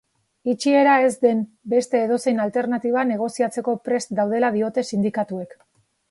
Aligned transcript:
Itxiera 0.51 0.93
ez 1.07 1.11
den 1.25 1.41
beste 1.73 1.99
edozein 2.05 2.41
alternatiba 2.45 3.03
negoziatzeko 3.09 3.75
prest 3.89 4.15
daudela 4.21 4.49
diote 4.57 4.85
sindikatuek. 4.89 5.55